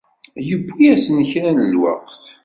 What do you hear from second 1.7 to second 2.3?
lweqt.